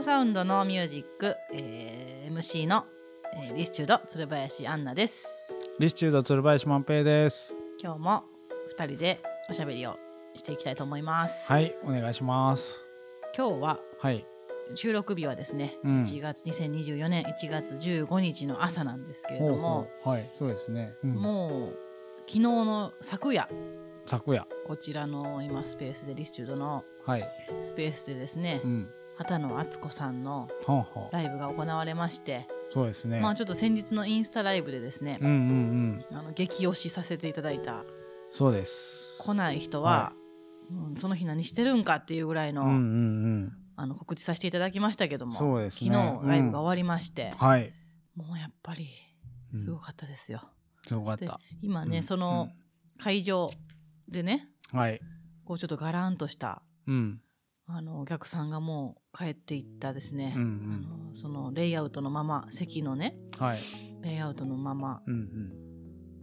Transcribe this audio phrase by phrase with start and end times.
[0.00, 2.86] ーサウンドのミュージック、えー MC の、
[3.34, 7.54] えーリスチュード鶴林アンナですリスチュード鶴林万平です。
[7.82, 8.24] 今日も
[8.78, 9.98] 2人でおしゃべりを
[10.34, 12.82] していきたいと思いますはい、お願いします。
[13.36, 14.26] 今日ははい。
[14.74, 20.94] 収録日はですね、うん1月2024年1月15日の朝なんですけれどもはい、そうですね。
[21.04, 21.78] うん、もう
[22.20, 23.48] 昨日の昨夜
[24.06, 24.46] 昨夜。
[24.66, 27.28] こちらの今スペースでリスチュードのはい。
[27.62, 28.90] スペースでですね、うん。
[29.20, 30.48] 畑野敦子さんの。
[31.12, 33.20] ライブが行われまして、そうですね。
[33.20, 36.16] まあちょっと先日のインスタライブでですねうん、うんうん。
[36.18, 37.84] あの激推しさせていただいた
[38.30, 39.22] そうです。
[39.22, 40.12] 来ない人は、は
[40.70, 47.74] うんその日何してるんかっていうぐらいの,、うんうんあの告知させていただきましたけども、そうです昨ね日ライブが終わりましてうん。、はい。
[48.16, 48.88] もうやっぱり
[49.52, 50.40] うんすごかったですよ。
[50.84, 51.38] ですごかった。
[51.60, 52.48] 今ね、うんその
[52.98, 53.48] 会場
[54.08, 55.00] でねうんはい。
[55.44, 57.20] こうちょっとガランとしたうん。
[57.72, 63.58] あのお客さんがもう帰っていったですね、うんうんあのそのレイアウトのまま席のねはい。
[64.02, 65.52] レイアウトのままうんうん。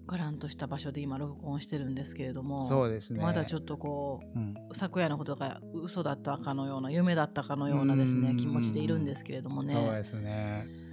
[0.07, 3.21] ガランとした場所で今録音してるんですけれどもそうですね。
[3.21, 4.55] まだちょっとこううん。
[4.73, 10.86] 昨夜のことが嘘だったかのような夢だったかのようなですねうん気持ちでいるんですけれどもそうねですね。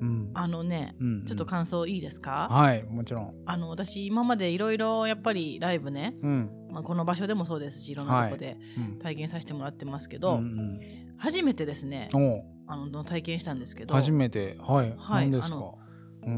[0.00, 0.30] うん。
[0.34, 3.34] あのねうんうんちょっと感想いいですか、はい、もちろん。
[3.46, 6.50] あの私今までいろいろやっぱりライブね、うん。
[6.70, 8.98] まあ、この場所でもそうですしいろんなとこでうん。
[8.98, 10.78] 体験させてもらってますけうど、ん
[11.16, 12.10] 初めてですね
[12.66, 14.56] あの体験したんですけど初めて。
[14.60, 14.94] はい。
[14.96, 15.74] はい何ですか？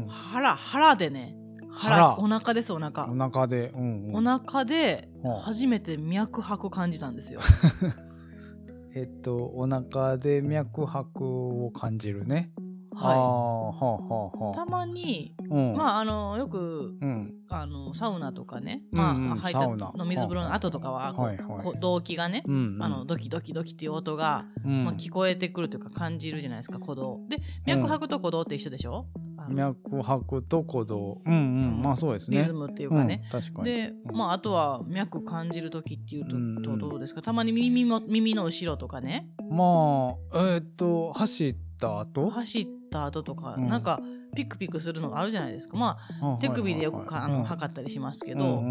[0.07, 1.35] 腹腹でね
[1.71, 3.71] 腹腹お腹ですお腹お腹で。
[3.75, 4.27] うん、うん。
[4.27, 7.39] お腹ではあ初めて脈拍感じたんですよ。
[8.95, 12.51] えっと、お腹で脈拍を感じるね。
[12.97, 14.55] は、い。
[14.55, 15.35] たまに。
[15.49, 17.33] まああのよくうん。
[17.49, 22.83] あのサウナとかね、まあ、入ったの水風呂の後とかははいはい動悸がね、うん、うん。
[22.83, 27.21] あのドキドキドキっていう音が、うん、まあ、聞こえてくるというか感じるじゃないですか鼓動。
[27.29, 29.05] で脈拍と鼓動って一緒でしょ、
[29.49, 31.21] 脈拍と鼓動。
[31.25, 31.37] うん、う
[31.79, 31.81] ん。
[31.81, 32.39] まあ、そうですね。
[32.39, 33.65] リズムっていうかね、うん、確かに。
[33.65, 37.21] で、まあ、あとは脈感じる時っていうと,、どうですか？
[37.21, 39.29] たまに耳も耳の後ろとかね。
[39.49, 42.29] まあ、えっと、走った後？
[42.29, 43.67] 走った後とか、うん。
[43.67, 43.99] なんか
[44.35, 45.77] ピクピクするのがあるじゃないですか。
[45.77, 48.61] まあ手首でよくか、あの測ったりしますけど、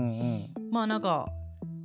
[0.70, 1.28] まあなんか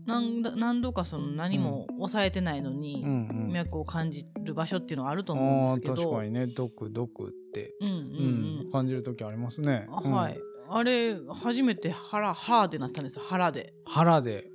[0.06, 3.04] 何だ何度かその何も抑えてないのに、
[3.52, 5.96] 脈を感じる場所っていうのはあると思うんですけど。
[5.96, 8.72] 確かにね、ドクドクって、うんうんうん。
[8.72, 9.88] 感じる時ありますね。
[10.04, 10.12] うん。
[10.12, 10.38] はい、
[10.70, 13.20] あれ初めて腹腹でなったんです。
[13.20, 13.74] 腹で。
[13.86, 14.48] 腹で。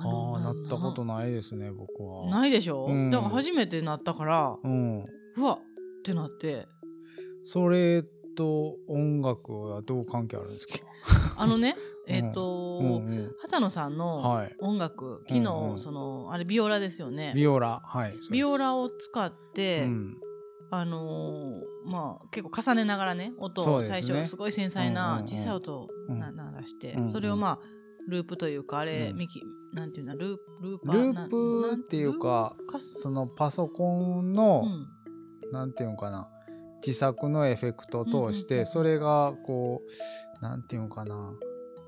[0.00, 2.30] あのあ、なったことないですね、僕は。
[2.30, 3.10] ないでしょ、うん。
[3.10, 5.04] だから初めてなったからうん。
[5.36, 5.58] うわ
[5.98, 6.66] ってなって。
[7.44, 8.02] それ
[8.36, 10.74] と音楽はどう関係あるんですか？
[11.36, 11.76] あのね
[12.08, 12.14] うん。
[12.14, 13.32] えっ、と、うんうん。
[13.42, 14.54] 畑野さんのはい。
[14.60, 17.32] 音楽昨日、うんうんそのあれビオラですよね。
[17.34, 17.80] ビオラ。
[17.84, 18.14] はい。
[18.30, 20.16] ビオラを使って、うん。
[20.70, 27.08] あのーまあ結構重ねながらね音を最初すごい繊細な小さい音を鳴らして、うんうん。
[27.08, 27.58] それをまあ
[28.08, 29.16] ループというかあれ、うん。
[29.18, 29.40] ミキ
[29.72, 32.54] なんていうのループループっていうか、
[32.96, 33.86] そのパソコ
[34.20, 34.86] ンうの、ん
[35.52, 36.28] なんていうのかな、
[36.86, 39.82] 自作のエフェクトを通して、それがこ
[40.40, 41.32] う、なんていうのかな、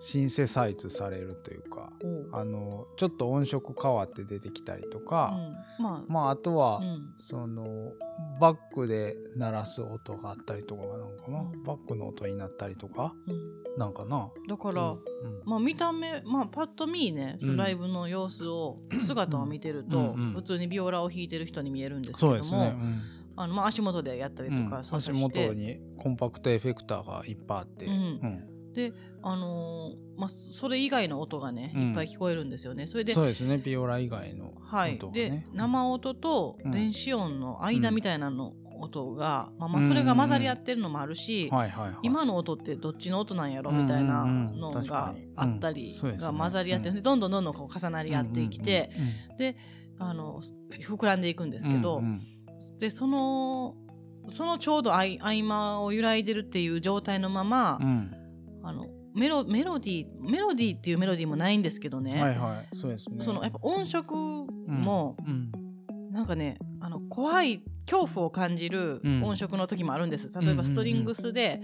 [0.01, 1.93] シンセサイズされるというか、
[2.33, 5.37] あの、ちょっと音色変わって出てきたりとか、
[5.79, 7.15] うん、まあ、まああとは、うん。
[7.21, 7.93] その
[8.41, 11.63] バックで鳴らす音があったりとかなんかな、うん。
[11.65, 14.31] バックの音になったりとかうん、なんかな。
[14.49, 14.99] だから、うん。
[15.45, 23.03] まあ見た目まあパッと見ね、ライブの様子を姿を見てると、普通にビオラを弾いてる人に見えるんですけども、ね、うん
[23.43, 24.85] あのまあ、足元でやったりとか、うん。
[24.85, 27.93] 操足元にコンパクトエフェクターがいっぱいあって、うん。
[27.93, 28.47] うん。
[29.23, 31.89] あのーまあ、それ以外の音がね、うん。
[31.89, 32.87] いっぱい聞こえるんですよね。
[32.87, 33.57] それでそうですね。
[33.57, 34.97] ビオラ以外のはい。
[34.97, 36.71] 音がでね、生音とうん。
[36.71, 45.93] 電子音の間みたいなの音が、まあ、まあそれが混ざり合ってるのもあるし、はいはいはい、今の音ってどっちの音なんやろみたいなのがあったり、うん。
[45.95, 48.91] そうですねが混ざり合って、でどんどんどんどんこう重なり合ってきて、
[49.39, 49.57] で
[49.99, 50.41] あの
[50.83, 52.23] 膨らんでいくんですけど、うんうん
[52.81, 53.77] でその
[54.29, 58.17] そのちょうど合間を揺らいでるっていう状態のまま、うん。
[58.63, 63.25] あのメロメロディーメロディーっていうメロディーもないんですけどね、はいはいそうですね。
[63.25, 65.53] そのやっぱ音色も、うん。
[66.13, 69.25] なんかねあの怖い恐怖を感じるうん。
[69.25, 71.61] 音色の時もあるんです、例えばストリングスで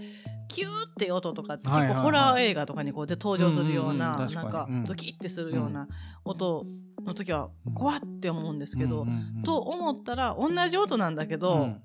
[0.47, 4.83] キューって音とかって結構ホラー映画とかにこうで登場するような、なんかうん。
[4.85, 5.87] ドキッてするような
[6.25, 6.65] 音
[7.05, 9.05] の時は怖って思うんですけど、
[9.45, 11.81] と思ったら同じ音なんだけど、うん。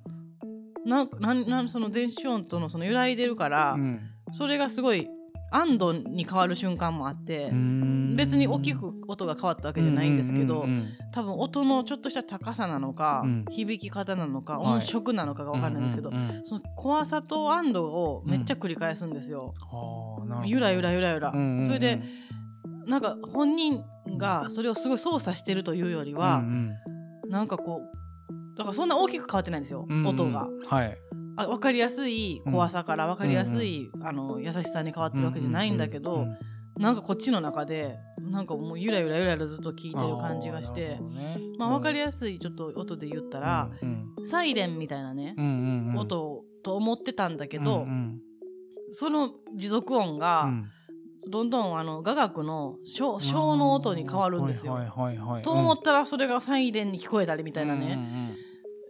[0.85, 4.01] なんなんなんその電子音とのその揺らいでるから、うん。
[4.33, 5.09] それがすごい
[5.53, 8.17] 安堵に変わる瞬間もあって、うん。
[8.17, 13.45] 別に大きく音が変わったわけじゃないんですけど、うんうん多分音のちょっとした高さなのか、うん。
[13.51, 14.75] 響き方なのかはい。
[14.77, 19.53] 音色なのかが分かんないんですけど、うんうんうんその怖さと安堵をめっちゃ繰り返すんですよ。
[19.71, 20.49] はあなるほど。
[20.49, 21.31] ゆらゆらゆらゆら。
[21.31, 21.67] うんうんうん。
[21.67, 22.03] それで
[22.87, 23.85] なんか本人
[24.19, 26.73] がそれをすごい操作してるというよりは、うん。
[27.29, 30.07] なんかこうだからそんな大きく変わってないんですよ、うんうん。
[30.07, 30.49] 音が。
[30.67, 30.97] はい
[31.37, 36.39] あ分かりやすい怖さから分かりやすい、あの優しさに変わってるわけじゃないんだけど、うんうんうん
[36.79, 40.99] なんかこっちの中でなんかもうゆらゆらゆらゆらずっと聞いてる感じがして、
[41.59, 45.99] まあ、分かりややすいちょっと音で言ったら、うんサイレンみたいなね、うんうんうん。
[45.99, 48.21] 音と思ってたんだけど、うんうん。
[48.93, 50.71] その持続音がうん。
[51.31, 54.77] どんどんあの雅楽の小小の音に変わるんですよ。
[55.45, 58.35] と思ったらそれがサイレンに聞こえたりみたいなね、ね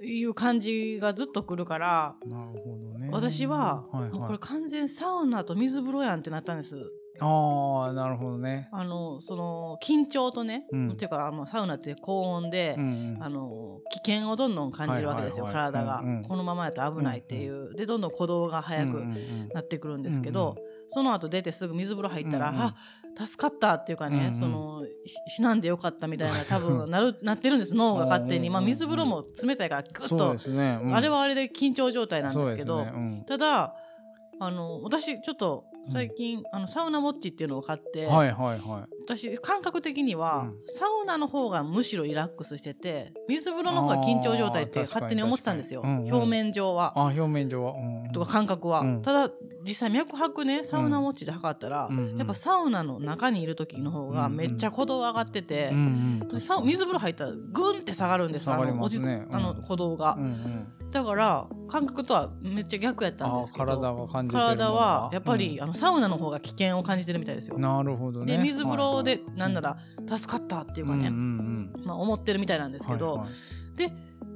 [0.05, 3.09] いう感じがずっとくるからなるほどね。
[3.13, 6.77] 私は、はいもうこれはい完全サウナと水風呂やんってなったんです。
[7.21, 8.69] ああなるほどね。
[8.73, 10.91] あのその緊張とね、うん。
[10.93, 13.23] っていうかあのサウナって高温で、うんうん。
[13.23, 15.73] あの危険をどんどん感じるわけですよ、はいはいはい。
[15.73, 16.25] 体が、うんうん。
[16.25, 19.49] このままやと危ないっていう、でどんどん鼓動が速くうんうんうん。
[19.53, 20.57] なってくるんですけど、
[20.89, 22.63] その後出てすぐ水風呂入ったら、うんうん。
[22.63, 22.75] あ
[23.19, 24.35] 助かったっていうかね、うんうん。
[24.35, 30.81] そのし死なんでよかったみたいな 多分なる なってるんです脳が勝手に、まあ、水風呂も冷たいからグッと、ね。
[30.83, 30.95] うん。
[30.95, 32.93] あれはあれで緊張状態なんですけどね。
[32.95, 33.25] うん。
[33.27, 33.75] ただ
[34.41, 38.95] あの私ちょっと最近、あのサウナウォッチっていうのを買って、はいはいはい。
[39.05, 40.57] 私感覚的には、うん。
[40.67, 46.13] サウナの方がむしろリラックスしてて水風呂の方が緊張状態って勝手に思ってたんですよ、うんうん。
[46.13, 46.93] 表面上は。
[46.97, 47.73] あ表面上は。
[47.73, 48.13] うんうん。
[48.13, 49.03] とか感覚は、うん。
[49.03, 49.35] ただ
[49.67, 52.17] 実際脈拍ねサウナウォッチで測ったら、うんうん。
[52.19, 56.65] やっぱサウナの中にいる時の方がめっちゃ鼓動上がってて、うんうん。
[56.65, 58.49] 水風呂入ったらグンって下がるんです。
[58.49, 59.27] ね。
[59.31, 65.65] あの鼓動が、うんうんだから感覚とはめっちゃ逆やったんあですけど体が感じ体はやっぱり、うん。
[65.65, 67.59] あのサウナの方が危険を感じてるみたいですよ。
[67.59, 68.37] なるほどね。
[68.37, 73.33] で水風呂ではなんなら助かったっていうかね、うんうんまあ、思ってるみたいなんですけど、はいはい。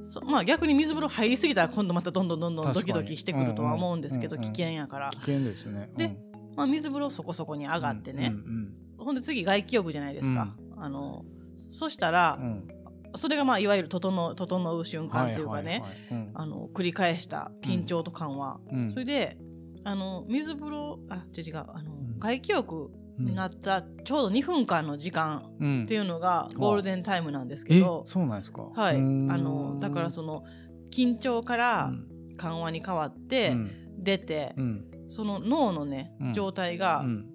[0.03, 5.09] そまあ、逆に水風呂入りすぎたら今度またどんどんどんどんドキドキしてくるとは思うんですけど、うんうん危険やから。
[5.11, 5.91] 危、険ですね。
[5.95, 6.17] でうん。
[6.55, 11.23] まあ、水風呂そこそこに上がってね、うんほんで次外気浴じゃないですか、あの
[11.69, 12.76] そしたらうん、うん
[13.15, 15.83] それがまあいわゆる整う瞬間っていうかね、
[16.73, 18.91] 繰り返した緊張と緩和、うん。
[18.91, 19.37] それで
[19.83, 22.19] あの水風呂あ違う違うあの、ん。
[22.19, 25.83] 外気浴になったちょうど2分間の時間うん。
[25.83, 28.63] っていうのがゴールデンタイムなんですけえど、そうなんですか？
[28.75, 30.43] はい、あのだからその
[30.91, 31.91] 緊張から
[32.37, 33.71] 緩和に変わってうん。
[34.03, 34.85] 出て、うん。
[35.09, 36.33] その脳のね、うん。
[36.33, 37.25] 状態が、うん。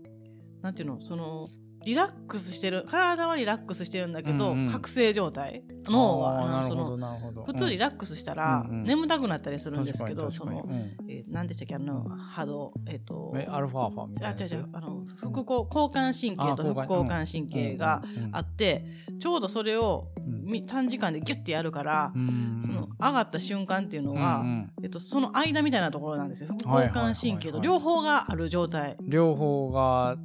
[0.62, 1.00] なんていうの？
[1.00, 1.48] その
[1.84, 2.84] リラックスしてる。
[2.88, 4.70] 体はリラックスしてるんだけど、うんうん。
[4.70, 8.84] 覚醒状態脳はその普通リラックスしたら、うんうん。
[8.84, 10.96] 眠たくなったりするんうんですけどそのうん。
[11.08, 18.02] えー、何でしたっけあの波動えっ、とえアルファーファみたいあ違う違うあの副交交感神経と副交感神経が
[18.32, 18.84] あって、
[19.20, 24.44] ちょうどそれをみ短時間でギュッてやるから、その上がった瞬間っていうのは、
[24.82, 26.48] えっと、その間みたいなところなんですよ。
[26.48, 28.96] 副交感神経と両方がある状態。
[29.00, 30.16] 両方が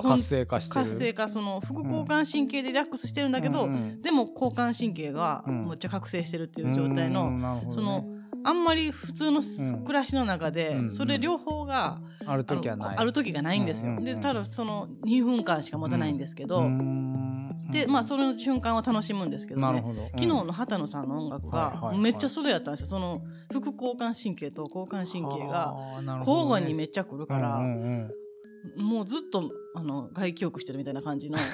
[0.00, 0.84] 活性化してる。
[0.84, 5.64] 活性化その副交感神経でリラックスしてるんだけど、うんうんでも交感神経がうん。
[5.64, 7.66] むっちゃ覚醒してるっていう状態の、ね。
[7.70, 8.04] その
[8.44, 9.84] あんまり普通のうん。
[9.84, 12.96] 暮らしの中で、うんそれ両方がある時はない。
[12.96, 13.92] ある時がないんですよ。
[13.92, 14.04] うんうんうん。
[14.04, 17.68] でただその2分間しか持たないんですけど、うん。
[17.70, 19.66] でまあその瞬間を楽しむんですけどね。
[19.66, 20.06] なるほど。
[20.06, 21.96] 昨日の畑野さんの音楽はいはいはい。
[21.96, 22.86] がめっちゃそれやったんですよ。
[22.88, 25.74] その副交感神経と交感神経が
[26.18, 28.10] 交互にめっちゃ来るから、うんうんうん
[28.76, 31.38] もうずっとあの外気浴してるみたいな感じの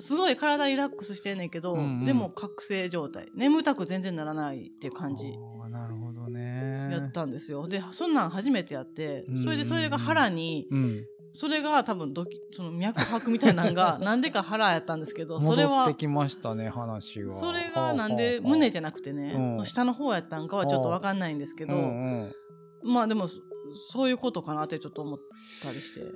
[0.00, 2.04] すごい体リラックスしてんねんけど、うんうん。
[2.04, 3.28] でも覚醒状態。
[3.34, 5.24] 眠たく全然ならないっていう感じ。
[5.70, 6.88] なるほどね。
[6.90, 7.68] やったんですよ。
[7.68, 11.06] でそんなん初めてやってうんそれでそれが腹にうん。
[11.36, 19.64] それが多分ドキその脈拍みたいなのが なんでか腹やったんですけどそれは戻ってきましたね話がそれがなんで胸じゃゃなくてね、うん。
[19.66, 22.32] 下の方やったんかはちょっと分かんないんですけど、うん
[22.82, 22.92] うん。
[22.92, 23.28] まあでも
[23.74, 25.18] そそういうことかなってちょっと思っ
[25.62, 26.06] たりして。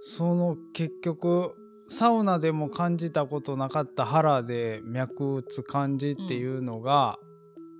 [0.00, 1.54] その結局
[1.88, 7.18] サウナでも感じたことなかった腹で脈打つ感じっていうのが、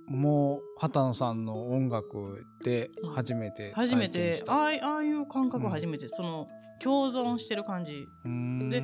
[0.07, 4.45] もう畑野さんの音楽で初めて初め体験した。
[4.45, 6.47] てああいああいう感覚初めて、その
[6.83, 8.07] 共存してる感じ。
[8.71, 8.81] で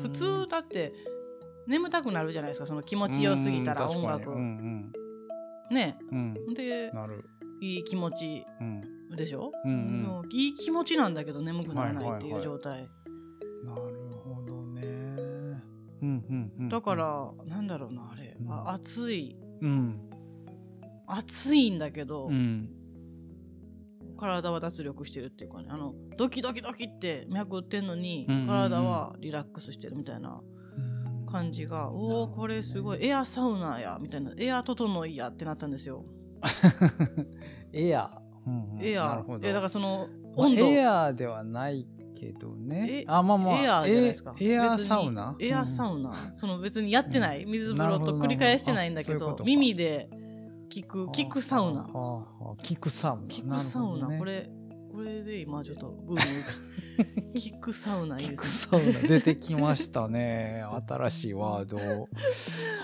[0.00, 0.92] 普通だって
[1.66, 2.66] 眠たくなるじゃないですか。
[2.66, 4.40] その気持ちよすぎたらうん音楽、確かに。
[4.40, 4.92] うん
[5.72, 6.34] ねうん。
[6.46, 6.54] うん。
[6.54, 7.24] でなる。
[7.60, 8.44] いい気持ち。
[8.60, 10.28] うんでしょ、うんうん。
[10.32, 12.56] いい気持ちなんだけど眠くならないっていはいはいはい。
[12.56, 12.88] う状態、
[13.64, 13.82] なる
[14.24, 14.82] ほどね。
[14.82, 15.62] うん
[16.00, 18.52] うんうんだからなんだろうなあれ、うん。
[18.52, 19.36] あ暑い。
[19.60, 20.00] うん。
[21.06, 22.70] 暑いんだけど、うん。
[24.18, 25.68] 体は脱力してるっていうかね。
[25.70, 30.40] あのドキドキドキって脈打ってんのに、体はリラックスしてるみたいな
[31.30, 33.06] 感じが、うん、おおこれすごい。
[33.06, 34.32] エアサウナやみたいな。
[34.36, 36.04] エア整いやってなったんですよ。
[37.72, 38.27] エア、うんうん、
[38.80, 40.66] エアえだからその温度。
[40.66, 41.86] エアではない
[42.18, 43.04] けどね。
[43.06, 43.54] あまあまあ。
[43.54, 44.34] エアじゃないですか。
[44.40, 45.36] エアサウナ？
[45.40, 50.10] エアサウナ、その別にやってない、水風呂と繰り返してないんだけど耳で
[50.70, 51.88] 聞く聞くサウナ。
[52.62, 53.22] 聞くサウナ。
[53.28, 54.50] 聞くサウナ、これ
[54.92, 56.20] これで今ちょっとブーム。
[57.36, 58.92] 聞くサウナいいですね。
[59.06, 60.64] 出てきましたね。
[60.88, 61.76] 新しいワード。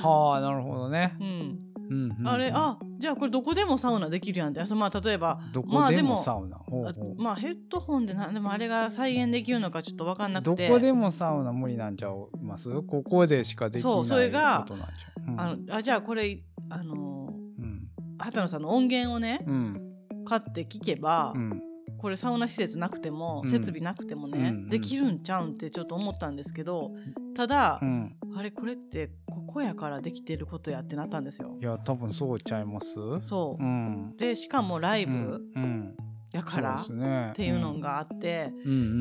[0.07, 1.17] はあ、なるほどね。
[1.21, 1.59] うん。
[1.91, 4.75] うんうん、あれあじゃあこれどこでもサウナできるやんって。
[4.75, 10.69] まあ例えばどこでもサウナ、まあ、まあヘッドホンでなんでもあれが再現できるのかちょっと分かんなくて。
[10.69, 12.13] どこでもサウナ無理なんちゃい
[12.43, 12.71] ます？
[12.83, 14.67] ここでしかできないそうそれが、
[15.27, 17.89] うん、あのあじゃあこれあのー、うん、
[18.19, 19.81] 畑野さんの音源をね、うん、
[20.25, 21.63] 買って聞けば、うん。
[21.97, 26.91] これサウナ施設なくても、うん、設備なくてもね、うん、できるんちゃうんってちょっと思ったんですけど
[27.35, 31.57] ただ、うん、あれこれってここやからできてることやってなったんですよ。
[31.61, 32.95] いや多分そうちゃいます？
[33.21, 35.41] そう、でしかもライブ、
[36.35, 38.53] やからっていうのがあって、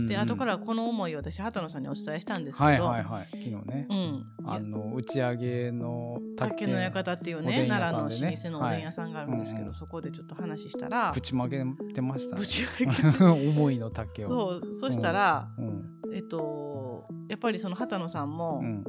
[0.07, 11.63] で後からこの思いを私畑野さんにお伝えしたんですけど、はいはいはい、昨日ね、うん、あの打ち上げの竹の館っていうね奈良の老舗のおでん屋さんがあるんですけど、はい、そこでちょっと話したらぶちまげ
[11.95, 14.29] てました、ね、ぶちまげ 思いの竹を。
[14.29, 14.75] そう。
[14.75, 18.83] そしたら、うん、えっとやっぱりその畑野さんも、うん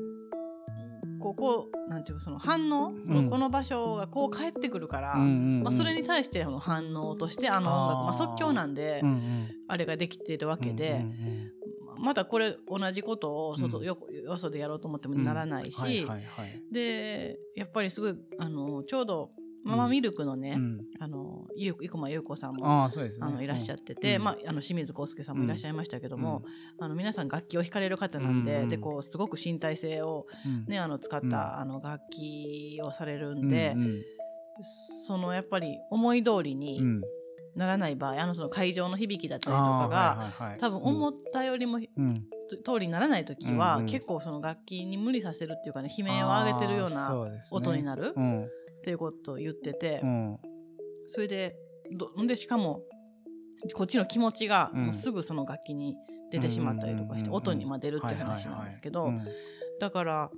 [1.24, 9.02] ここなんていうその反応、そのこの場所がこう返ってくるから、まあ、それに対しての反応としてあの音楽まあ、即興なんで、
[9.66, 11.02] あれができてるわけで、
[11.98, 16.06] またこれ同じことを外、うん、よよそでやろうと思ってもならないし、
[16.70, 19.30] でやっぱりすごいあのちょうど
[19.64, 26.42] ママミルクのね、うん、あのゆ生駒優子さんもあそうです、ね、あのいらっしゃってて、うん、まあ、あの清水康介さんもいらっしゃいましたけども、
[26.78, 30.26] うん、あの皆さん楽器を弾かれる方なんで,、でこうすごく身体性を、
[30.68, 33.74] ねあの使った、あの楽器をされるんで、
[35.06, 36.80] そのやっぱり思い通りに、
[37.56, 48.14] ならない場合あのその会場の響きだったりとかが、はいはいはい、多分思ったよりも、うん、通りにならない時は、結構その楽器に無理させるっていうかね悲鳴を上げてるような音になる。
[48.84, 50.38] っていうことを言ってて、うん、
[51.06, 51.56] それで
[51.90, 52.82] どでしかも
[53.72, 55.96] こっちの気持ちがもうすぐその楽器に
[56.30, 59.10] 出てしまったりとかして音にま出るっていう話なんですけど
[59.80, 60.30] だから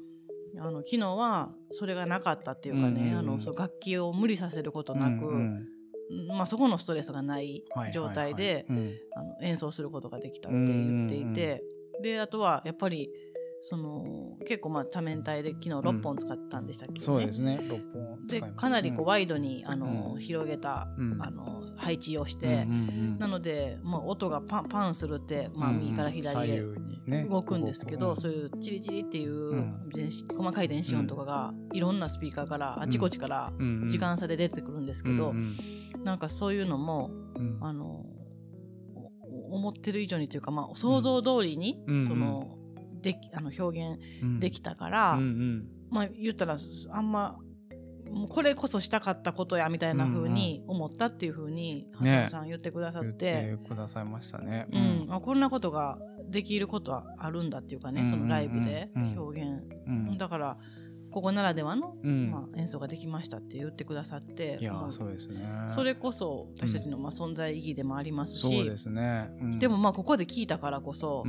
[0.61, 5.25] あの昨日はそれがなかったっていうかね、あのそ楽器を無理させることなく、
[6.29, 8.65] まあ、そこのストレスがない状態で
[9.43, 11.63] 演奏することができたって言っていて、
[12.01, 13.11] であとはやっぱり
[13.69, 16.99] その結構まあ多面体で昨日6本使ったんでしたっけ、ね。
[17.01, 17.59] うん、そうですね。
[17.61, 22.63] 6本でかなりこうワイドにあの、うん、広げた、うん、あの配置をして、うんうんう
[23.17, 26.63] ん、なので、まあ、音がパンパンするって、まあ、右から左へ
[27.29, 29.75] 動くんですけど、ね、そういうチリチリっていう
[30.37, 33.53] 細かい電子音とかがいろんなスピーカーからあちこちから
[33.89, 35.55] 時間差で出てくるんですけど、うん
[35.97, 37.11] うん、なんかそういうのも、
[37.61, 38.07] あの
[39.51, 42.56] 思ってる以上にというか、まあ、想像通りに、その
[43.07, 45.27] できあの表現できたから、うんうん。
[45.27, 46.59] うん、まあ言ったら
[46.91, 47.39] あんま
[48.11, 55.99] もうこれこそしたかったことやみたいなふうに思ったっていうふうに畑さん言ってくださって、ね、言ってくださいましたね、うん、あこんなことが
[56.29, 60.09] できることはあるんだっていうかね、そのライブで表現、うん。
[60.09, 60.57] うん、だから
[61.11, 65.47] ここならではの、うん、まあ、演奏ができましたって言ってくださっていやそうですね。
[65.75, 71.25] それこそ私たちのまあ存在意義でもありますし、そうですね、でもまあここで聞いたからこそ、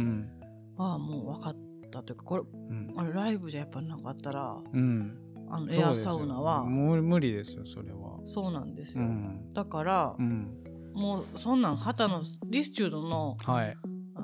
[0.77, 5.17] ああもう分かったというかこれ、うん、あれライブじゃやっぱなかったら、うん、
[5.49, 8.19] あのエアサウナは無理ですよそれは。
[8.25, 10.63] そうなんですよ、うん、だから、うん、
[10.93, 13.77] もうそんなん畑野リスチュードの、はい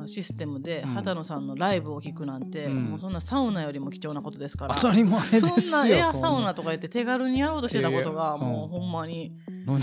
[0.07, 4.75] システムで畑野さんのライブを聞くなんて、うん、もうそんなサウナよりも貴重なことですから。
[4.75, 9.33] 当たり前ですよそんなエアサウナとか言って手軽にやろうとしてたことが、もうほんまに。
[9.65, 9.79] 何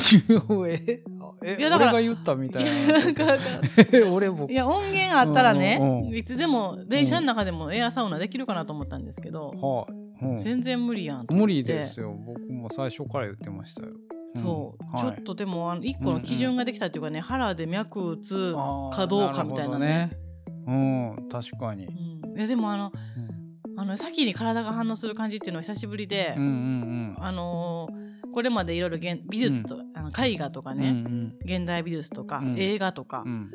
[0.50, 1.02] を え
[1.42, 3.00] えいやだから俺が言ったみたいな。
[4.12, 4.46] 俺も。
[4.48, 9.54] いや音源あったらね、うんうん、いつでも電車の中でもエアサウナできるかなと思ったんですけど、
[10.20, 12.14] うん、全然無理やん無理ですよ。
[12.26, 13.92] 僕も最初から言ってましたよ
[14.36, 18.52] そう、はい、ちょっとでもあの1個の基準ができたっていうかね、うんうん、腹で脈打つ
[18.92, 20.16] かどうかみたいなね。
[20.66, 21.90] うん確かに、う
[22.34, 22.92] ん、いやでもあの、
[23.66, 33.50] うん、あの先に体が反応する感じっていうのは久しぶりで、うんうんうん、あのーこれまでいろいろ美術と、うん、あの絵画とかね、うんうん、現代美術とか、うん、映画とか、うん、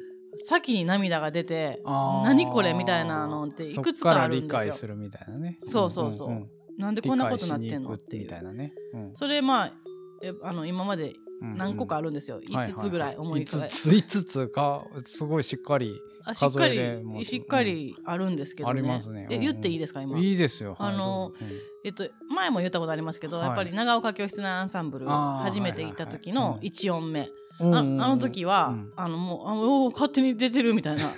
[0.46, 4.60] 先に涙が出て何これみたいなのっていくつかあるんですよ。
[4.60, 5.60] 理解するみたいなね。
[5.66, 6.30] そうそうそう。
[6.30, 8.24] うんうん、なんでこんなことなってんのっていう。
[8.24, 8.74] みたいなね。
[9.16, 9.74] それまあ
[10.42, 16.02] あの今まで何個かあるんですよ、うん、5つぐらい思い浮かべ、5つ5つかすごいしっかり
[16.34, 20.18] しっかりしっかりあるんですけど、ね、ありますね、え言っていいですか今？
[20.18, 20.76] いいですよ。
[20.80, 21.34] あの、
[21.84, 27.30] えっと前も言ったことありますけど、やっぱり長岡教室のアンサンブル初めて行った時の1音目、
[27.60, 31.12] ああの時は、うん、あのもうあお勝手に出てるみたいな。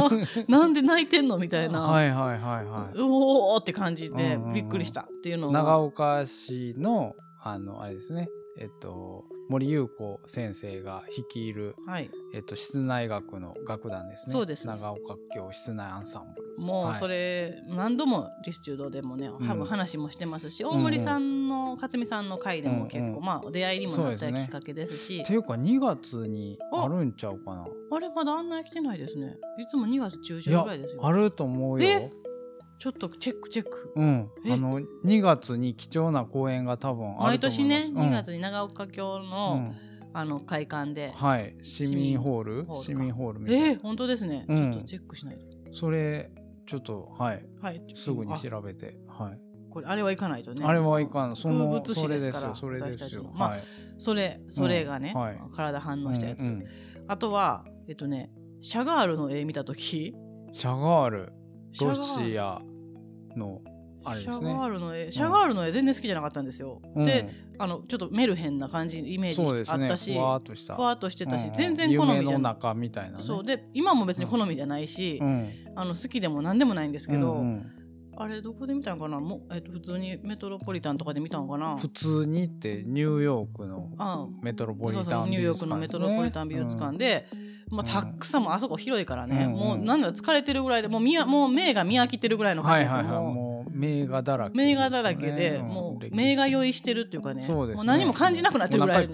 [0.48, 1.82] なんで泣いてんのみたいな。
[1.82, 3.00] はいはいはいはい。
[3.00, 14.32] おおって感じでびっくりしたっていうの長岡市のあのあれですねえっと森優子先生が率いる、はい、えっと、室内楽の楽団ですね。
[14.32, 14.66] そうです。
[14.66, 16.66] 長岡京室内アンサンブル。
[16.66, 23.16] もうそれ、はい、何度もリスチュードでもね、うん、話もしてますし大森さんの、勝美さんの会でも結構、うん。
[23.16, 25.20] うん、まあ出会いにもなったきっかけですし。
[25.20, 27.66] っていうか2月にあるんちゃうかな。
[27.90, 29.36] あれまだ案内来てないですね。
[29.58, 31.04] いつも2月中旬ぐらいですよ。
[31.04, 32.10] あると思うよ
[32.84, 33.92] ちょっとチェックチェック。
[33.96, 34.30] うん。
[34.46, 37.64] あの2月に貴重な公演が多分あると思います。
[37.64, 39.72] 毎年ね、2月に長岡京の、
[40.02, 42.66] うん、あの会館で、はい市民ホール？
[42.82, 43.66] 市民ホールみたいな。
[43.68, 44.44] えー、本当ですね。
[44.46, 45.46] ちょっとチェックしないと。
[45.72, 46.30] それ
[46.66, 49.38] ちょっとはい、はい、すぐに調べてはい。
[49.70, 50.66] これあれは行かないとね。
[50.66, 51.36] あれはいかん。
[51.36, 52.54] そのそれですよ。
[52.54, 53.32] それですよ。
[53.34, 53.58] まあ、
[53.96, 56.46] それそれがね、はい、体反応したやつ。
[57.08, 60.14] あとはえっとねシャガールの絵見た時。
[60.52, 61.32] シャガール。
[61.80, 62.60] ロシア
[63.36, 63.60] の
[64.04, 64.46] あれですね。
[64.48, 66.82] シャガールの絵、シャガールの絵全然好きじゃなかったんですよ。
[66.94, 72.42] うん、で、あのちょっとメルヘンな感じイメージあったし、ふわっとした、ふわっとしてたし、うん、全然好みじゃない。
[72.42, 73.44] 中みたいな、ね、そう。
[73.44, 77.34] で今も別に好みじゃないし、うん、あの好きでも何でもないんですけど。
[77.34, 77.70] うんうん。
[78.16, 79.18] あれどこで見たのかな？
[79.18, 81.76] も、えー、と普通にメトロポリタンとかで見たのかな？
[81.76, 83.90] 普通にってニューヨークの
[84.40, 87.26] メトロポリタン美術館、ね、ニューヨークのメトロポリタン美術館で、
[87.70, 93.54] まあ、たくさんもあそこ広いからね、うん、もうなんだろ疲れてるぐらいでもうみやもう目が見飽きてるぐらいの感じですよ、はいはいはい、もう。
[93.74, 99.08] 名画だらけ、ね、名画だらけでもう名画酔いしてるっていうかねそうです、ね、もう何も感じなくなってるぐらい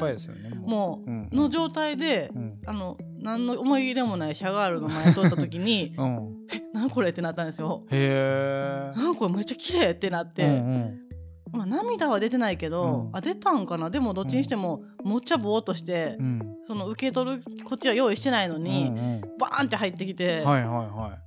[0.67, 7.85] もう、うの状態で、うん、あの何の思い入れもないシャガールの前通った時に「うん、え何これ?」ってなったんですよ。
[7.91, 8.99] へえ。
[8.99, 10.45] なんこれめっちゃ綺麗ってなって。
[10.45, 11.10] うんうん
[11.53, 13.91] まあ、涙は出てないけど、うん、あ出たんかな？
[13.91, 21.19] でもどっちにしても、もっちゃぼーっとして、うん、その受け取るこっちは用意してないのに、うんうん、バーンって入ってきて、はいはいは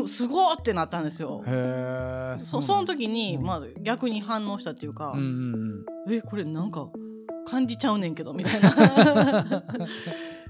[0.00, 1.42] い、うすごってなったんですよ。
[1.46, 6.88] へそその時に、まあ、逆に反応したっていうか、うんうんうん、えこれなんか
[7.46, 9.64] 感じちゃうねんけどみたいな。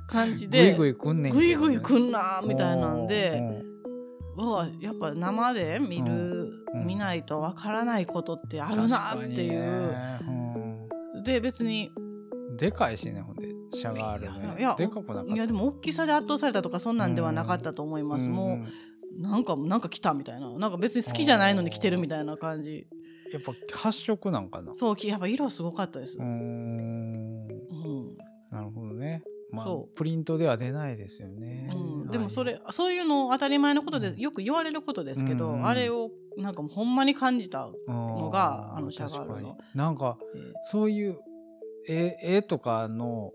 [0.06, 3.66] 感じでぐいぐいくんねんぐいぐいくんなみたいなんで。
[4.38, 6.27] はやっぱ生で見る、うん、
[6.74, 9.96] 見ないとわからないことってあるなっていう、
[11.16, 11.90] うん、で別に
[12.56, 13.48] でかいしねほんで。
[13.70, 14.56] シャガールね。
[14.58, 15.34] いやでかくなかった。
[15.34, 18.64] いやでも大きさで圧倒されたとかそんなんではなかったと思います、うん、も
[19.18, 20.50] うなんかなんか来たみたいな。
[20.50, 22.86] なんか別に好きじゃないのに来てるみたいな感じ。
[23.32, 24.74] やっぱ発色なんかな。
[24.74, 26.18] そうやっぱ色すごかったです。
[26.18, 27.48] うん。
[28.50, 29.22] なるほどね。
[29.50, 39.58] まあ、プリントでは出ないですよね、うん、でもそれ、はい、そういうの当たり前のことでよく言われることですけど、うん、あれをなんかほんまに感じたのがあのシャガールの。
[39.74, 41.18] なんか、えー、そういう
[41.88, 43.32] 絵絵とかの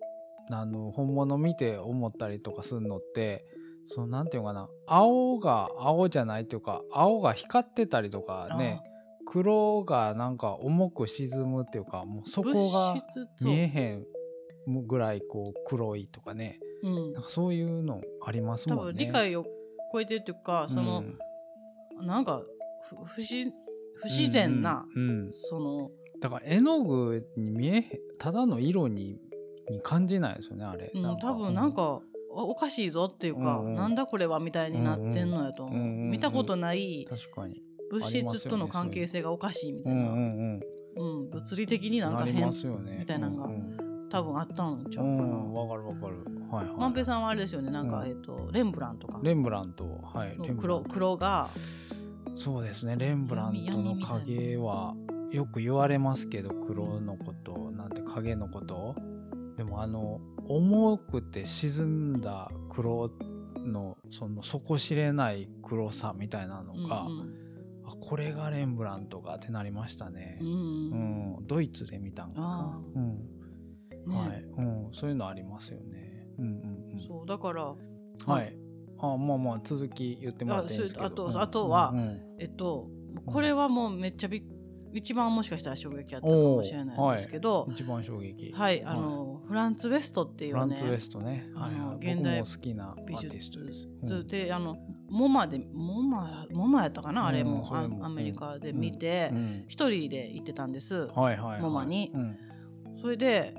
[0.49, 3.45] あの本物見て思ったりとかするのって
[3.85, 4.69] そのなんていうかな。
[4.87, 8.81] 青が青じゃないっていうか青が光ってたりとかね
[9.25, 12.95] 黒がなんか重く沈むっていうかもうそこが
[13.41, 14.05] 見えへん
[14.87, 18.81] ぐらいこう黒いとかね、うん、なんかそういうのありますもんね。
[18.83, 19.45] 多分理解を
[19.91, 21.03] 超えてるっていうかその、
[21.99, 22.43] うん、なんか
[23.05, 27.83] 不自然な、うんうん、そのだから絵の具に見えへん
[28.17, 29.17] ただの色に
[29.69, 40.59] に感じないですよねあれ、うん、多分なんか、おかしいぞっていうか、うんうん、なんだこれはみたいになってんのやと思う、うんうん、見たことない確かに物質との関係性がおかしいみたいな、うん、
[40.95, 43.45] うん、物理的になんか変、ね、みたいなのが。
[43.45, 45.35] うんうん多分あったんちゃうかな。
[45.35, 46.17] わかるわかる。
[46.51, 46.77] はいはい。
[46.77, 47.71] 万平さんはあれですよね。
[47.71, 49.19] なんか、うん、えっ、とレンブラントか。
[49.23, 50.37] レンブラントはい。
[50.61, 51.49] 黒黒が。
[52.35, 52.95] そうですね。
[52.97, 54.95] レンブラントの影は
[55.31, 58.95] よく言われますけど黒のことなんて影のこと。
[59.57, 63.11] でもあの重くて沈んだ黒
[63.65, 67.33] のその底知れない黒さみたいなのが、うんうん、
[67.85, 73.17] あこれがレンブラントがってなりましたね、うん、うん、ドイツで見たんかな、うん、
[74.07, 76.27] ね、はい、うん、そういうのありますよね。
[76.39, 76.51] うんうん
[76.93, 77.75] うん、そうだから、
[78.25, 78.57] はい、
[79.11, 81.05] あまあまあ続き言ってもらっていいですけど。
[81.05, 81.99] あと、あとは、うん。
[81.99, 82.89] うん、えっと
[83.25, 84.43] これはもうめっちゃびっ
[84.93, 88.51] 一番もしかしたら衝撃あったかもしれないんですけど、はい、一番衝撃。
[88.51, 93.65] はいあの、はい、フランツ・ウェストっていうねフランツ・ウェストね、はい、あの現代好きな美術
[94.27, 94.77] であの
[95.09, 97.63] モマでモマモマやったかな、あれも
[98.03, 99.31] アメリカで見て
[99.67, 102.11] 一、人で行ってたんです、はいはい、モマに、
[103.01, 103.55] それで、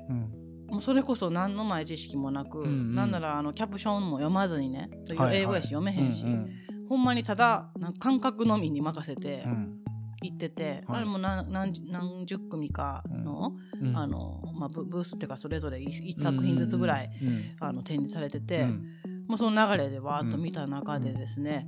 [0.67, 2.95] もうそれこそ何の前知識もなく、うんうん。
[2.95, 4.89] なんならあのキャプションも読まずにね、
[5.31, 6.49] 英語やし読めへんし、うん
[6.87, 9.79] ほんまにただ感覚のみに任せてうん。
[10.21, 10.97] 行ってて、はい。
[10.97, 13.97] あれも何何何十組かの,、うん。
[13.97, 17.43] あのまあ、ブブースっていうかそれぞれ 1, 作品ずつぐらい、うん。
[17.59, 18.83] あの展示されてうて、ん。
[19.27, 21.67] もうその流れでわーっと見た中でですね、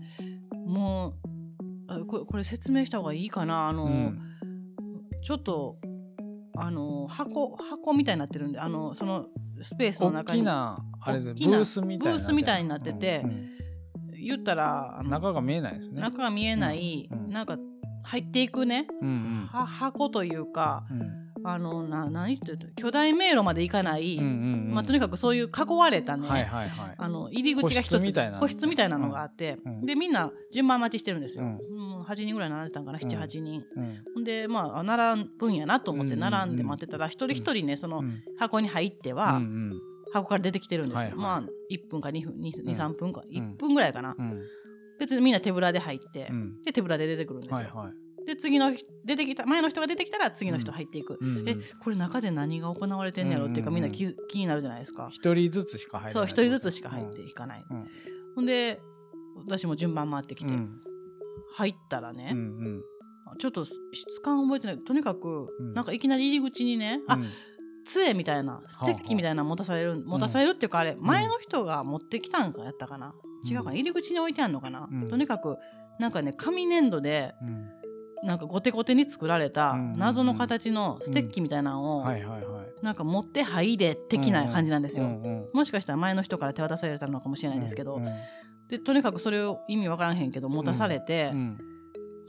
[0.65, 1.27] もう
[1.87, 4.19] あこれこれ説明した方がいいかなあの、うん。
[5.23, 5.77] ちょっと
[6.59, 9.27] あの箱箱みたいになってるんであのその
[9.61, 10.41] スペースの大中に。
[10.41, 13.49] きなあれですブースみたいなブースみたいになっててうんうん。
[14.25, 16.01] 言ったら中が見えないですね。
[16.01, 17.29] 中が見えない、うんうん。
[17.29, 17.57] なんか
[18.03, 19.49] 入っていくね、うんうん。
[19.51, 22.57] は箱というかうんあのな何って言う。
[22.57, 24.73] と巨大迷路まで行かない、うんうんうん。
[24.73, 26.95] まあ、とにかくそういう囲われたね、はいはいはい。
[26.97, 29.21] あの入り口が一つ個室みたいな個室みたいなのが。
[29.21, 29.85] あって、うん。
[29.85, 33.63] でみんな順番待ちしてるんですよ、ううん8人ぐらい並んでたんかな78人、
[34.15, 34.23] うん。
[34.23, 36.31] でまああ並ぶんやなと思ってうんうんうん。
[36.31, 38.21] 並んで待ってたら一人一人ねそのうん。
[38.37, 39.81] 箱に入っては、うんうん。
[40.13, 41.17] 箱から出てきてるんですよ、はいはい。
[41.17, 43.23] まあ1分か2分23分か、ん。
[43.25, 44.41] 1分ぐらいかな、うん。
[44.99, 46.61] 別にみんな手ぶらで入って、うん。
[46.63, 51.49] で手ぶらで出てくるんですよ、はいはいで次の人出てきた前の人が出てきたら次の人入っていく、うんうん。
[51.49, 53.91] えこれ中で何が行われてんのやろっていうか、うんうんうん。
[53.91, 55.07] みんな気気になるじゃないですか。
[55.09, 57.87] 一人ずつしか入らないそう一人ずつしか入っていかない、うん。
[58.35, 58.81] ほんで
[59.47, 60.81] 私も順番回ってきて、うん。
[61.53, 62.83] 入ったらね、うんうん。
[63.39, 64.77] ちょっと質感覚えてない。
[64.77, 65.73] とにかく、うん。
[65.73, 67.29] なんかいきなり入り口にね、あうん。
[67.85, 73.13] 杖みたいなステッキみたいなの持たされる、持たされるっていうかあれ前の人が持ってきたんかやったかな、
[73.49, 73.73] 違うかな。
[73.75, 75.09] 入り口に置いてあるのかな、うん。
[75.09, 75.55] とにかく
[75.99, 77.69] なんかね紙粘土でうん
[78.23, 82.67] なんかゴテゴテに作られたうん謎の形のステッキみたいなのを、はいはいはい。
[82.83, 85.07] なんか持って入れ的な感じなんですよ、
[85.53, 88.07] もしかしたら前の人から手渡されたのかもしれないですけど、うん
[88.69, 91.57] でとにかくそれを意味わからんへんけど持たされて、うん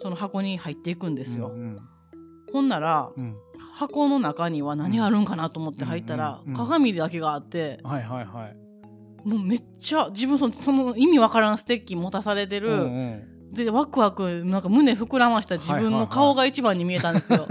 [0.00, 1.80] その箱に入っていくんですよ、うん
[2.52, 3.36] ほんならうん。
[3.74, 9.28] 箱の中には何あるんかなと思って入ったら、鏡だけがあってはいはいはい。
[9.28, 12.88] もうめっちゃ自分そのその意味わからんステッキ持たされてる、
[13.52, 17.46] でワクワクなんか胸膨らました自分の顔が一番に見えたんですよ。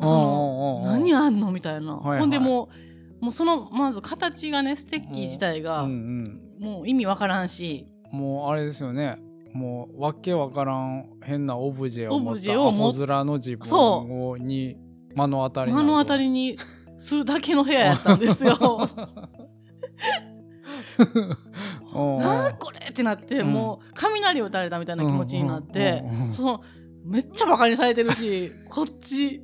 [0.00, 2.20] 何あんのみたいな、はいはい。
[2.20, 2.68] ほんでも
[3.20, 6.64] うもうそのまず形がねステッキ自体が、うんうん。
[6.64, 7.86] もう意味わからんし。
[8.12, 9.18] もうあれですよね。
[9.54, 14.76] もうわけわからん変なオブジェを持ったアホ面の自分そをに
[15.16, 16.58] 目の当たりにな目るの当たりに
[16.98, 18.58] するだけの部屋やったんですよ。
[20.98, 23.52] な あこれってなって、うん。
[23.52, 26.62] もう雷を打たれたみたいな気持ちになって、その
[27.04, 29.42] めっちゃバカにされてるし こっち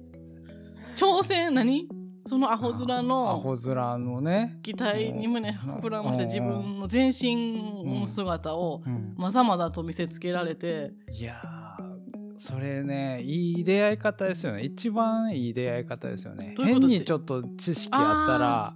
[0.97, 1.89] 挑戦何？
[2.27, 4.59] そのアホ面アのホ面のね。
[4.63, 9.15] 期待に胸膨らまして自分の全身の姿をうん。
[9.17, 11.91] まざまざと見せつけられて、いやー
[12.37, 14.63] それねいい出会い方ですよね。
[14.63, 16.55] 一番いい出会い方ですよね。
[16.59, 18.75] 変にちょっと知識あったら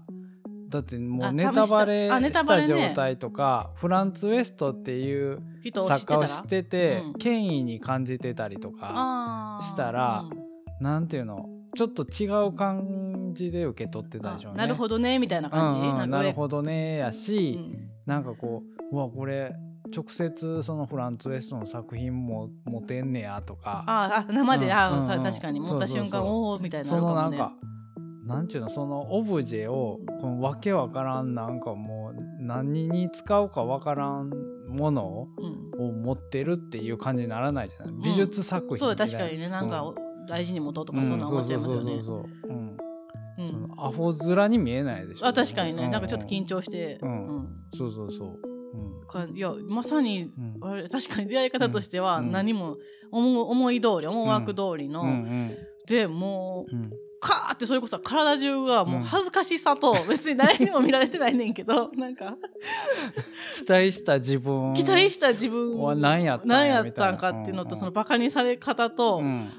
[0.75, 5.41] だってもあうネタバレ試した状態とか、フランツ・ウェストっていう
[5.73, 7.13] 作家を知っててうん。
[7.15, 10.35] 権威に感じてたりとかしたらう
[10.83, 10.85] ん。
[10.85, 11.49] なんていうの？
[11.77, 14.59] ちょっと違う感じで受け取ってたでしょうね。
[14.59, 17.91] あなるほどねみたいな感じ、うんうんなるほどねやし、うん。
[18.07, 19.55] なんかこううわこれ
[19.95, 23.85] 直接そのフランツ・ウェストの作品も持てんねやとか。
[23.87, 25.23] ああ生で、うんあうん。
[25.23, 27.01] 確かに持った瞬間おおみたいになね。
[27.01, 27.53] のなんか
[28.27, 34.31] なんちゅうのそのオブジェをこのわけわからんなんかもう何に使うかわからん
[34.69, 35.65] ものうん。
[35.77, 39.95] を持ってるっていう感じにならないじゃない、美術作品そう確かにねなんかう
[40.29, 41.83] 大事に持とうとうんかそんな思っちゃいますよね。
[41.83, 42.53] そうそうそうそう。
[42.53, 42.77] うん。
[43.39, 45.27] うんそのアホ面に見えないでしょ。
[45.27, 45.87] あ確かにね。
[45.87, 47.01] うなんかちょっと緊張して。
[47.03, 47.13] ううん。
[47.39, 48.29] んそうそうそう。
[48.29, 49.07] うん。
[49.09, 50.59] かいやまさにうん。
[50.63, 52.31] あれ確かに出会い方としてはうん。
[52.31, 52.77] 何も
[53.11, 55.57] 思う思い通り思惑通りの、うんうん。
[55.89, 56.91] でもううん
[57.25, 62.37] カーってそれこそ体中がもう恥ずかしさと 別に誰にも見られてないねんけどなんか。
[63.57, 64.75] 期待した自分。
[64.75, 65.79] 期待した自分。
[65.79, 69.51] は何やったん何やったんかっていうのうんうんとそのバカにされ方とうん。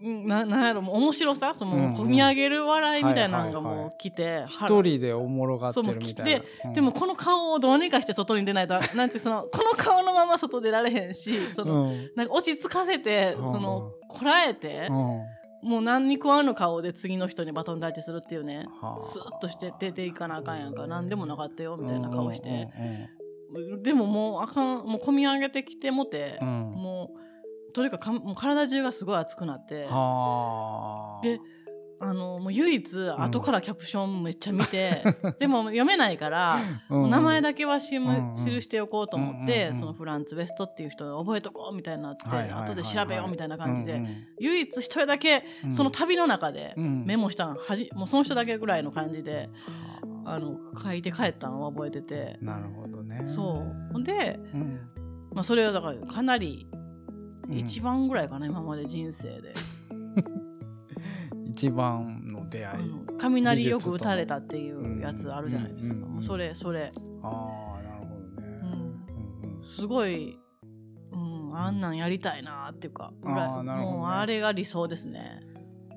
[0.00, 1.92] うんななんやろもう面白さそうんうん。
[1.92, 6.44] の込み上げる笑いみたいなのがもう来て一人でおもろがってるみたいな。
[6.66, 6.72] うん。
[6.72, 12.10] でもこの顔をどうにかして外に出ないと なんていうそのこの顔のまま外出られへんしその、うん。
[12.14, 13.46] なんか落ち着かせてうん。
[13.46, 15.20] そのこらえてう、ん
[15.62, 18.66] もう何に食わぬ顔で次の人にバトンタッチするっていうね。
[18.80, 18.96] はあ。
[18.96, 20.86] スーッとして出ていかなあかんやんか。
[20.86, 22.68] 何でもなかったよみたいな顔して、
[23.82, 24.86] でももうあかん。
[24.86, 26.48] もう込み上げてきてもてう、ん。
[26.76, 27.10] も
[27.68, 29.84] うとにかくかもう体中がすごい熱くなって。
[29.84, 31.22] はあ。
[31.22, 31.40] で
[32.00, 35.02] あのもう唯一後からキャプションめっちゃ見て、
[35.40, 36.58] でも読めないから、
[36.88, 44.02] 名前だけはし、む記しておこうと思って、そのフランツ・ウェストっていう人を覚えとこうみたいになって、後で調べようみたいな感じで、
[44.38, 49.50] 唯一一人だけその旅の中でメモしたのはじもうその人だけぐらいの感じで。
[50.30, 52.38] あの書いて帰ったのを覚えてて。
[52.42, 53.22] なるほどね。
[53.26, 54.02] そう。
[54.02, 54.80] で、うん、
[55.32, 56.68] まあ、それはだからかなり
[57.50, 59.54] 一番ぐらいかな、うん、今まで人生で
[61.58, 62.84] 一番の出会い。
[63.18, 66.92] 雷よく打たれたっていうやつあるじゃないですか、もうそれそれ。
[67.20, 69.02] ああなるほどね、
[69.42, 70.38] うん、すごい、
[71.10, 75.40] うん、あんなんやりたいなっていうかあ、ね、もうあれが理想ですね。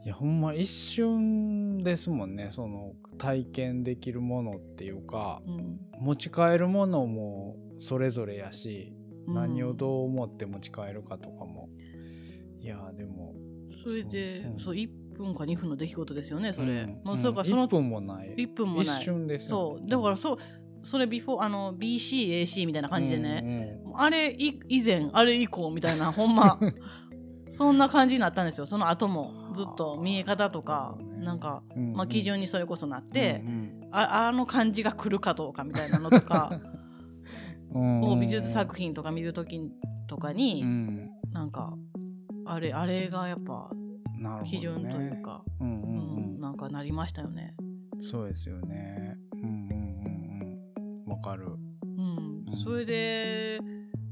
[0.03, 2.47] いやほんま一瞬ですもんね。
[2.49, 8.95] その体験できるものっていうか、うん、持ち帰るものもそれぞれやし、
[9.27, 11.69] うん、何をどう思って持ち帰るかとかも。
[12.59, 13.35] いやでも
[13.83, 14.89] それでそう,、うん、1
[15.21, 17.01] 分か2分の出来事ですよねそれ、うん。
[17.03, 18.33] もうそうかその1分もない。
[18.35, 18.83] 1分もない。
[18.83, 19.89] 一瞬です、ね、そう。
[19.89, 20.37] だからそう。
[20.83, 26.59] それビフォーあの BCAC みたいな感じでね、うんうん、あれ以前あれ以降みたいな ほんま。
[27.51, 28.65] そんな感じになったんですよ。
[28.65, 33.43] その後もずっと見え方とかなんか、まあ、基準にそれこそなって、
[33.91, 36.61] ああの感じが来るかどうかみたいなのとか
[38.19, 39.61] 美術作品とか見る時
[40.07, 40.63] とかに、
[41.33, 41.73] なんか
[42.45, 43.69] あれあれがやっぱ
[44.45, 45.43] 基準というか。
[46.39, 47.55] なんかなりましたよね。
[48.01, 49.17] そうですよね。
[49.33, 51.11] うんうんうんうん。
[51.11, 51.45] わかる。
[51.83, 52.45] うん。
[52.63, 53.59] それで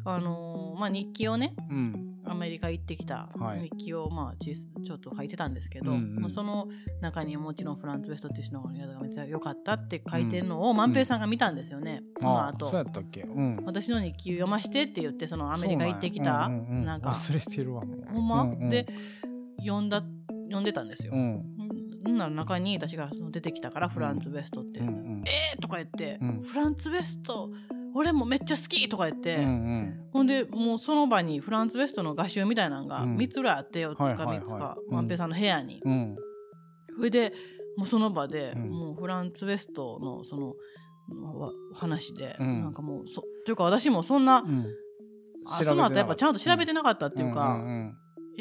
[0.06, 3.30] あのー、まあ日記をね、うん、アメリカ行ってきた
[3.62, 6.68] 日記を、まあ、ちょっと書いてたんですけど、うんうん、まあ、その
[7.02, 12.68] 中にもちろんフランツ・ウェストっていう人のやつがめっちゃ良かったって書いてるのを万平さんが見たんですよね、うん、その後。
[12.68, 17.10] そうやったっけ、うん、私の日記を読ましてって言ってそのアメリカ行ってきた、うんうん、なんか。
[17.10, 18.14] 忘れてるわもう。
[18.14, 18.88] ほんま、うんうん、で
[19.60, 21.44] 読んだ読んでたんですよ、うん。
[22.18, 27.50] な中に私がその出てきたからフランツ・ウェストって、うんうん、えーとか言って、フランツ・ウェスト
[27.96, 35.82] 俺もめっちゃ好きとか言って、うんうん、ほんでもうその場にフランツ・ウェストの画集みたいなのが3つぐらいあって4つか3つか万平さんの部屋に。
[35.84, 36.16] うん、
[36.98, 37.34] それで
[37.78, 40.54] もうその場で、もうフランツ・ウェストのその
[41.74, 44.44] 話で、なんかもうそというか私もそんな、
[45.48, 47.58] あその後やっぱちゃんと調べてなかったっていうか、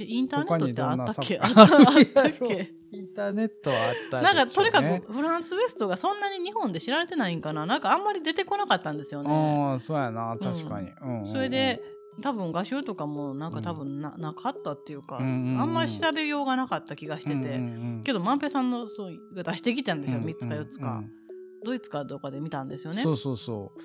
[0.02, 1.38] えインターネットってあったっけ？
[1.40, 2.74] あったっけ？
[2.90, 7.66] インターネットはあった、ね、なんかとにかくフランツ・ウェストがそんなに日本で知られてないんかな？
[7.66, 9.30] なんかあんまり出てこなかったんですよね。
[9.30, 11.82] ああそうやな確かに、うん、それで
[12.22, 17.54] 多分画集とかもなんか多分な,、なかったっていうか、うんあんまり調べようがなかった気がしてて、うんうんう
[18.00, 21.10] ん、けど万平さんのそうが出してきたんですよ、うん、3つか4つか、うんうん、
[21.64, 23.02] ドイツかどうかで見たんですよね。
[23.02, 23.80] そうそうそう。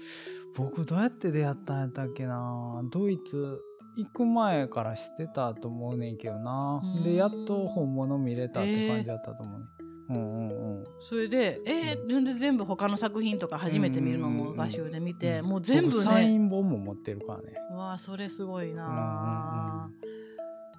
[0.55, 2.81] 僕どうやって出会ったんやったっけな？
[2.91, 3.59] ドイツ
[3.95, 9.65] 行く前から知ってたと思うねんけどな、でやっと本物見れたって感じだったと思う、ね、
[10.09, 10.19] うんう
[10.53, 15.91] んうん、それでえー、で全部他の作品とか初めて見るのも画集で見て、もう全部ね。
[15.91, 17.53] サイン本も持ってるからね。
[17.71, 19.89] わあそれすごいな、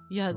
[0.09, 0.33] いや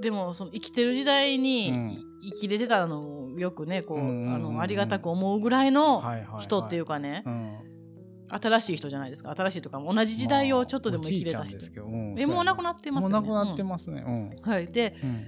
[0.00, 4.02] でもその生きてる時代に生きれてたのをよくねこう、あ
[4.38, 6.02] のありがたく思うぐらいの
[6.38, 7.24] 人っていうかね、
[8.28, 9.34] 新しい人じゃないですか。
[9.34, 13.20] 新しいとか同じ時代をちょっとでも生きれた人、うん、えもう亡くなってますよね。
[13.20, 14.66] もう亡くなってますね、うん、はい。
[14.68, 15.26] で、うん、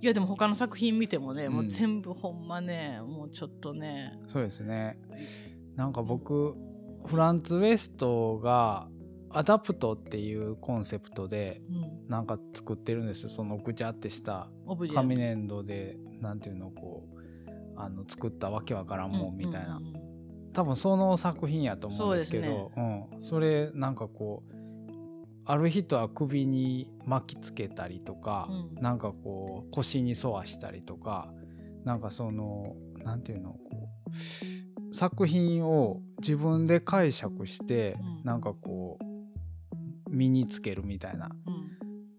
[0.00, 4.18] いやでも他の作品見てもね、もう全部ほんまねもうちょっとね。
[4.28, 4.98] そうですね。
[5.76, 6.56] なんか僕
[7.06, 8.88] フランツ・ウェストが
[9.30, 11.60] adapt っていうコンセプトで
[12.08, 14.48] なんか作ってるんですよ、そのぐちゃってした
[14.94, 17.18] 紙粘土でなんていうのこう
[17.76, 20.07] あの作ったわけわからんもんみたいな、うんうんうん
[20.58, 23.08] 多分その作品やと思うんですけどそ,、ね。
[23.12, 24.52] うん、それなんかこう
[25.44, 31.32] ある人は首に巻きつけたりとか、うん、なんかこう腰に沿わしたりとか
[31.84, 41.28] なんかそのなんていうのこう作品を自分で解釈して、うん、なんかこう身につけるみたいな、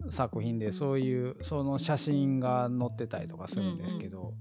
[0.09, 4.35] 作品でそういうその写真が載ってたりとかするんですけど、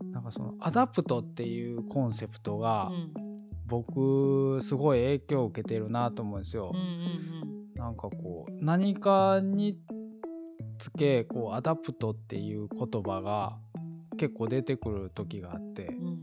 [0.00, 2.90] うんうん、なんかその adapt っていうコンセプトが、
[3.66, 6.72] 僕すごい影響を受けてるなと思うんですよ。
[7.74, 9.76] なんかこう何かに
[10.78, 13.58] つけこう adapt っていう言葉が
[14.16, 16.22] 結構出てくる時があって、うん、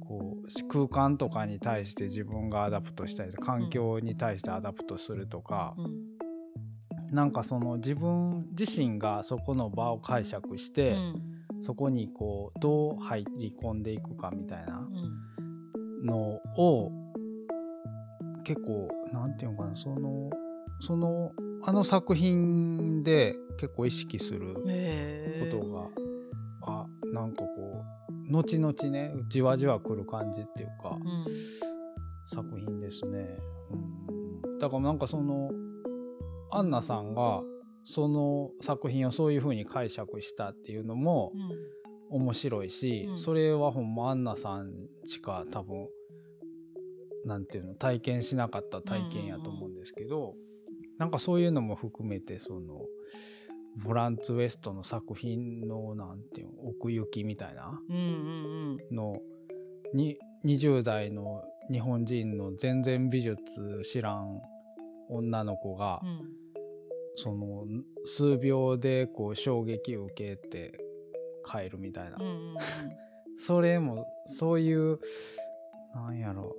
[0.00, 10.92] こう空間とかに対して自分が adapt したり環境に対して adapt するとか、うん、なんかその自分自身がそこの場を解釈して、
[11.52, 14.86] うん、そこにこうどう入り込んでいくかみたいな
[16.02, 16.90] のを
[18.44, 20.30] 結構何て言うのかなその
[20.80, 21.32] その
[21.64, 25.86] あの作品で結構意識することが、
[26.62, 27.84] あなんかこ
[28.28, 30.98] 後々ねじわじわくる感じっていうか、
[32.26, 33.38] 作品ですね。
[34.44, 35.50] うん、だからなんかその
[36.50, 37.42] アンナさんが
[37.84, 41.32] その作品をそういう風に解釈したっていうのも
[42.12, 44.72] 面白いし、うん、それはほんまアンナさん
[45.04, 45.88] しか多分
[47.24, 50.36] なんていうの体験しなかった体験やと思うんですけど、うんうんうん、
[50.98, 52.82] なんかそういうのも含めてその
[53.84, 57.80] ボランツ・ウェストの作品のなんていうの奥行きみたいな
[58.90, 59.18] の
[59.94, 64.40] に20代の日本人の全然美術知らん
[65.08, 66.28] 女の子が、うん、
[67.14, 67.64] その
[68.04, 70.78] 数秒でこう衝撃を受けて
[71.44, 72.56] 帰るみたいな、うんうんうん、
[73.38, 74.98] それもそういう
[75.94, 76.56] なんやろ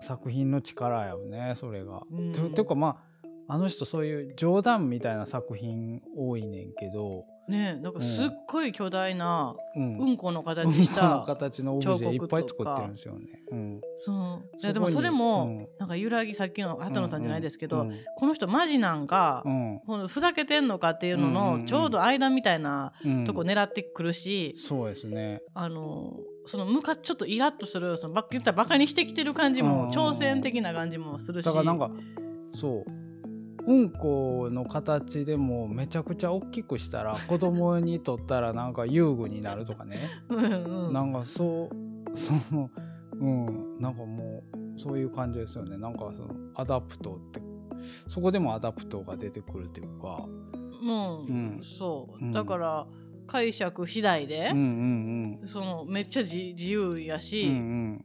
[0.00, 2.02] 作品の力やよねそれが。
[2.10, 3.13] うん、ていうかまあ
[3.48, 7.24] あの人そういう冗談みたいな作品多いねんけど。
[7.46, 10.16] ねなんかすっごい巨大な、うん、うん。
[10.16, 13.26] この形した形のオブジェいっぱい作ってるんですよね。
[13.50, 17.88] うん、そうでもそれも、うん、なんか揺らぎさっきの畑野さんじゃないですけど、うん。
[17.88, 22.94] うん、この人マジなんか、うん、ふざけてんのかっていうののちょうど間みたいな
[23.26, 25.42] とこ狙ってくるし、そうですね。
[25.52, 31.44] あのそのむかちょっとイラッとするそのば言ったらバカにしてきてる感じも挑戦的な感じもするし。
[31.44, 31.90] だからなんか
[32.52, 33.03] そう
[33.66, 40.10] うんこの形でもめちゃくちゃ大きくしたら子供にとったらなんか遊具になるとかね。
[40.28, 42.70] うん、なんかそうその
[43.12, 44.42] うんなんかも
[44.76, 45.76] うそういう感じですよね。
[45.76, 47.40] なんかその adapt って
[48.08, 50.26] そこでも adapt が出てくるっていうか。
[50.82, 51.32] うん、う。
[51.60, 52.86] ん、そう、だから
[53.26, 58.04] 解釈次第で、うんうんうん、そのめっちゃ自由やし、うん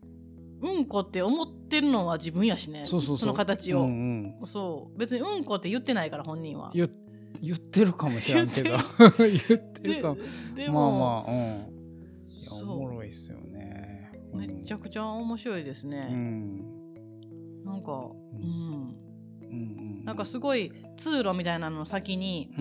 [0.61, 2.85] うんうんこって思ってるのは自分やしね。
[2.85, 4.97] そうそうその形を、うんうん、そう。
[4.97, 6.71] 別にうんこって言ってないから本人は。
[6.73, 6.89] 言
[7.41, 8.69] 言ってるかもしれんけど。
[8.69, 10.01] 言ってる。
[10.01, 10.17] かも。
[10.55, 11.79] でもまあまあうん。
[12.31, 14.37] いやおもろいっすよね、う。
[14.37, 18.95] ん、めちゃくちゃ面白いですね、うん、なんかうん、
[19.41, 19.49] うん。
[19.49, 19.53] う
[20.01, 22.51] ん、なんかすごい通路みたいなの先に、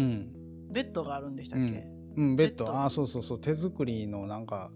[0.71, 2.69] ベッドがあるんでしたっけ、うん、ベッド。
[2.69, 3.41] ああそうそうそう。
[3.41, 4.71] 手作りのなんか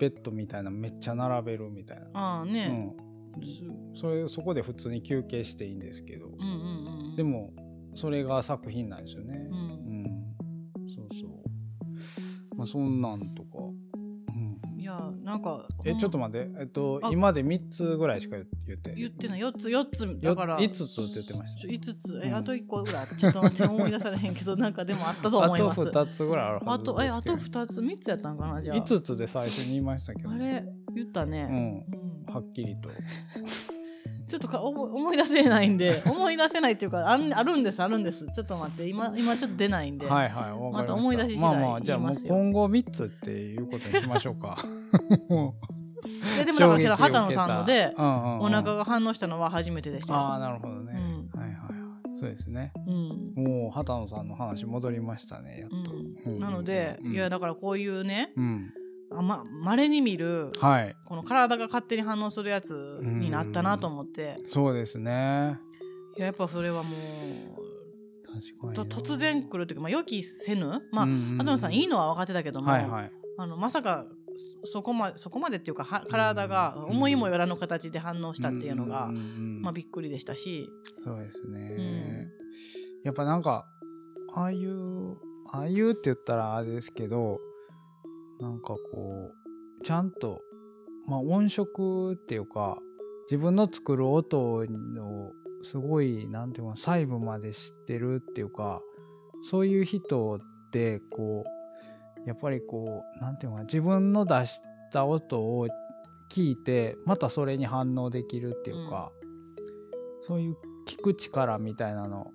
[0.00, 2.06] ベッドみたいなめっちゃ並べるみたいな。
[2.14, 2.96] ああね、
[3.36, 7.52] うん、それそこで普通に休憩していいんですけど、うんうんうん、でも
[7.94, 12.56] それが作品なんですよね、うん、うん、そうそう。
[12.56, 13.58] まあそんなんとか
[14.90, 16.50] やなんかえちょっと待って。
[16.58, 19.28] えっと今で3つぐらいしか言って言って。
[19.28, 19.40] ない。
[19.40, 20.58] 4つ4つだから。
[20.58, 21.68] 5つって言ってました。
[21.68, 25.82] 5つえ、あと1個ぐらいちょっと待って思い出されへんけどなんかでもあったと思います。
[25.88, 28.76] あと2つぐらいあるはずあとえあと2つ3つやったんかなじゃあ。
[28.76, 30.30] 5つで最初に言いましたけど。
[30.30, 31.84] あれ言ったね。
[32.28, 32.90] うん、はっきりと
[34.30, 38.26] ちょっとか思い出せないんで思い出せないっていうかあるあるんですあるんす。
[38.32, 40.06] ちょっと待って今今ちょっと出ないんで。
[40.06, 40.94] はいはいまた。
[40.94, 44.56] 思い出し次第まあまあじゃあもう今後3つっていうことにしましょうか。
[46.38, 50.14] ででもだから畑野さんので、うんうんうん、お腹が反応したのは初めてでした。
[50.14, 50.92] ああなるほどね、
[51.34, 55.92] うん、はいはいそうですね、うん、もう畑野さんの話戻りましたねやっと、
[56.30, 58.72] うん、なので、いやだからこういうね、うん。
[58.76, 58.79] あ
[59.10, 64.38] ま稀に見る、はい、この体が勝手に反応するやつになったなと思って。
[64.46, 65.58] そうですね。
[66.16, 66.90] いややっぱそれはも
[68.70, 70.82] うと突然来るっていうか、まあ、予期せぬ。
[70.92, 74.06] まあ畑野さんいいのは分かってたけども、はいはい、あのまさか
[74.64, 80.68] そこまそこまでっていうかは体が思いもよらぬ形で反応したっていうのが、まあ、びっくりでしたし。
[81.02, 82.30] そうですね、うん、
[83.04, 83.66] やっぱなんか
[84.34, 85.16] ああいう
[85.52, 87.40] ああいうって言ったらあれですけど
[88.40, 89.32] なんかこ
[89.80, 90.40] うちゃんと、
[91.06, 92.78] まあ、音色っていうか
[93.30, 94.64] 自分の作る音を
[95.62, 98.80] すごい何て言うか細部まで知ってるっていうか
[99.42, 101.44] そういう人ってこ
[102.24, 104.60] うやっぱりこう何て言うか自分の出し
[104.92, 105.68] た音を
[106.30, 112.32] 聞いてまたそれに反応できるっていうか、うん、そういう聞く力みたいなの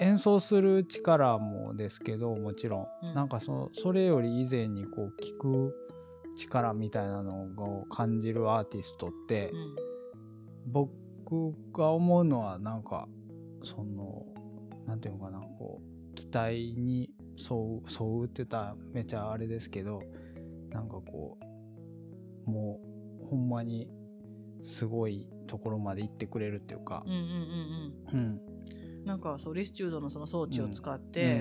[0.00, 5.74] 演奏する力もですけどもちろん、うん、なんかそそれより以前にこう聞く
[6.36, 7.44] 力みたいなの
[7.80, 13.08] を感じるアーティストって、うん、僕が思うのはなんか
[13.62, 14.26] その
[14.86, 20.02] 何て言うのかなこう期待に沿う沿うって言ったらめちゃあれですけど
[20.70, 21.38] なんかこ
[22.46, 22.80] うも
[23.22, 23.90] うほんまに
[24.62, 28.53] すごいところまで行ってくれるっていうか、うんうんうんうん、うん
[29.04, 31.40] なんかそうリスチュードのその装置を使って、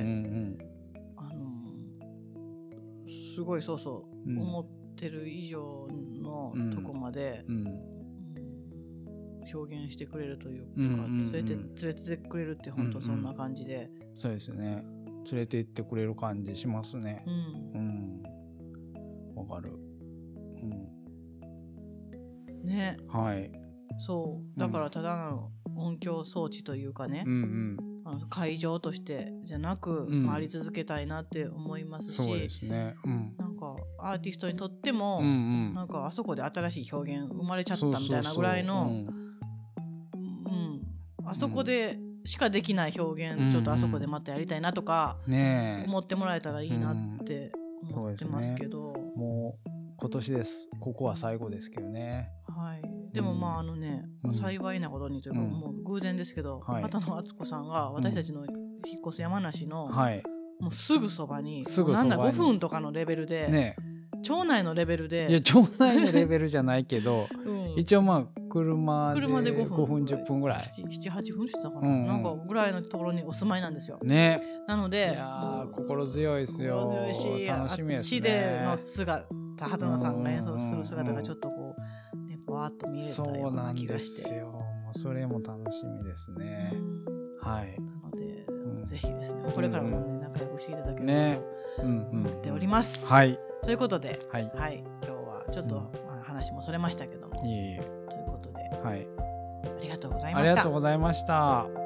[1.18, 1.74] あの
[3.34, 5.88] すごいそうそう、うん、思ってる以上
[6.22, 7.68] のとこまで、うん、
[9.54, 14.84] 表現してくれるというか、連れて連れてくれるって本当そんな感じで、そうですね。
[15.32, 17.24] 連れて行ってくれる感じしますね。
[17.74, 18.22] うん。
[19.36, 19.72] わ、かる。
[20.62, 20.66] う
[22.66, 22.98] ん、ね。
[23.08, 23.50] はい。
[24.00, 24.60] そう。
[24.60, 35.30] だからただの音響装置というかね、うんうん、あの会場としてじゃなく回り続けたいなって思いますし、そうですね、うん、なんかアーティストにとっても、うんう
[35.72, 39.06] ん、なんかあそこで新しい表現生まれちゃったみたいなぐらいの
[41.26, 47.52] あそこでしかできない表現、ちょっとあそこでまたやりたいなとか、思ってもらえたらいいなって
[47.90, 50.70] 思ってますけど、ね、もう今年です。
[50.80, 52.30] ここは最後ですけどね。
[52.48, 58.46] はいでもまああのね、うん、幸いなことにというか、うん、もう偶然ですけど、はい、畑野敦子さんが私たちの
[58.86, 60.24] 引っ越す山梨の、はい、
[60.60, 63.76] もうすぐそばにすぐなんだ5分とかのレベルで、ね、
[64.24, 65.28] 町内のレベルで。
[65.30, 70.72] いや町内のレベルじゃないけど、 うん、一応まあ車で5分 ,5 分10分ぐらい。
[70.76, 71.94] 78分してたかな、うん。
[72.02, 74.00] うん、なんかぐらいのところにお住まいなんですよ。
[74.04, 74.42] ね。
[74.68, 75.18] なので
[75.72, 76.78] 心強いですよ。
[76.78, 78.22] 心強いし楽しみですね。
[78.22, 79.26] での姿
[79.60, 81.50] 畑野さんが演奏する姿がちょっと
[82.64, 84.36] わーっと見えたような気がして。
[84.36, 84.48] よ。
[84.48, 86.74] もうそれも楽しみですね、
[87.42, 87.78] はい。
[87.82, 91.42] なので、うん、ぜひですねこれからもね、仲良くしていただければね、
[91.76, 93.40] と思っております、はい。
[93.64, 97.78] ということで、はい、はい、今日はちょっと、まあ、話もそれましたけども、いえいえ。
[97.80, 99.08] ということで、はい、
[99.80, 100.52] ありがとうございました。
[100.52, 101.83] ありがとうございました。